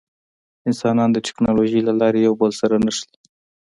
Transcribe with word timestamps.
انسانان 0.69 1.09
د 1.13 1.17
ټکنالوجۍ 1.27 1.81
له 1.87 1.93
لارې 1.99 2.19
یو 2.27 2.33
بل 2.41 2.51
سره 2.61 2.75
نښلي. 2.85 3.15